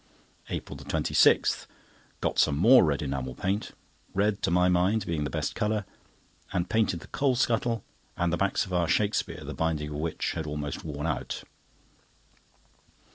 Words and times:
APRIL 0.49 0.77
26.—Got 0.77 2.39
some 2.39 2.57
more 2.57 2.83
red 2.83 3.03
enamel 3.03 3.35
paint 3.35 3.73
(red, 4.15 4.41
to 4.41 4.49
my 4.49 4.67
mind, 4.67 5.05
being 5.05 5.25
the 5.25 5.29
best 5.29 5.53
colour), 5.53 5.85
and 6.51 6.71
painted 6.71 7.01
the 7.01 7.07
coal 7.09 7.35
scuttle, 7.35 7.83
and 8.17 8.33
the 8.33 8.37
backs 8.37 8.65
of 8.65 8.73
our 8.73 8.87
Shakspeare, 8.87 9.43
the 9.43 9.53
binding 9.53 9.89
of 9.89 9.97
which 9.97 10.31
had 10.31 10.47
almost 10.47 10.83
worn 10.83 11.05
out. 11.05 11.43